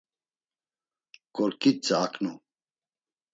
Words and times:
K̆orǩitza 1.35 1.95
aǩnu. 2.05 2.31